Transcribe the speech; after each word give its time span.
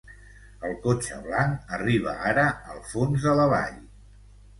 El 0.67 0.71
cotxe 0.85 1.19
blanc 1.25 1.75
arriba 1.77 2.13
ara 2.31 2.45
al 2.77 2.81
fons 2.95 3.27
de 3.27 3.37
la 3.41 3.47
vall. 3.53 3.77